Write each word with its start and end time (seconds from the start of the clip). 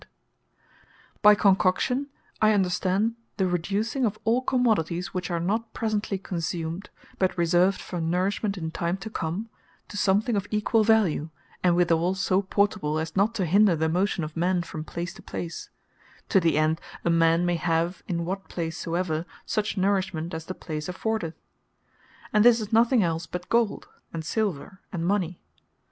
Mony 0.03 0.07
The 0.07 0.57
Bloud 0.57 0.61
Of 0.63 0.65
A 0.65 0.65
Common 0.67 1.13
wealth 1.13 1.21
By 1.21 1.35
Concoction, 1.69 2.07
I 2.41 2.53
understand 2.53 3.15
the 3.37 3.45
reducing 3.45 4.03
of 4.03 4.17
all 4.23 4.41
commodities, 4.41 5.13
which 5.13 5.29
are 5.29 5.39
not 5.39 5.73
presently 5.75 6.17
consumed, 6.17 6.89
but 7.19 7.37
reserved 7.37 7.79
for 7.79 8.01
Nourishment 8.01 8.57
in 8.57 8.71
time 8.71 8.97
to 8.97 9.11
come, 9.11 9.51
to 9.89 9.97
some 9.97 10.19
thing 10.19 10.35
of 10.35 10.47
equal 10.49 10.83
value, 10.83 11.29
and 11.63 11.75
withall 11.75 12.15
so 12.15 12.41
portably, 12.41 12.99
as 12.99 13.15
not 13.15 13.35
to 13.35 13.45
hinder 13.45 13.75
the 13.75 13.89
motion 13.89 14.23
of 14.23 14.35
men 14.35 14.63
from 14.63 14.83
place 14.83 15.13
to 15.13 15.21
place; 15.21 15.69
to 16.29 16.39
the 16.39 16.57
end 16.57 16.81
a 17.05 17.11
man 17.11 17.45
may 17.45 17.57
have 17.57 18.01
in 18.07 18.25
what 18.25 18.49
place 18.49 18.79
soever, 18.79 19.27
such 19.45 19.77
Nourishment 19.77 20.33
as 20.33 20.45
the 20.45 20.55
place 20.55 20.89
affordeth. 20.89 21.35
And 22.33 22.43
this 22.43 22.59
is 22.59 22.73
nothing 22.73 23.03
else 23.03 23.27
but 23.27 23.49
Gold, 23.49 23.87
and 24.11 24.25
Silver, 24.25 24.79
and 24.91 25.05
Mony. 25.05 25.43